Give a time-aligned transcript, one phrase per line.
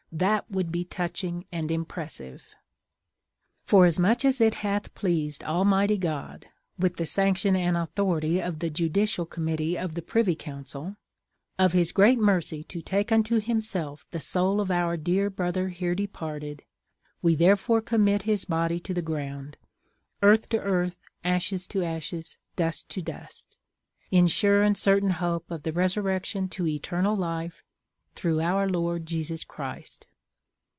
[0.13, 7.55] That would be touching and impressive!—"Forasmuch as it hath pleased Almighty God (with the sanction
[7.55, 10.97] and authority of the Judicial Committee of the Privy Council)
[11.57, 15.95] of his great mercy to take unto himself the soul of our dear brother here
[15.95, 16.63] departed,
[17.21, 19.55] we therefore commit his body to the ground;
[20.21, 23.55] earth to earth, ashes to ashes, dust to dust;
[24.11, 27.63] in sure and certain hope of the resurrection to eternal life,
[28.13, 30.05] through our Lord Jesus Christ."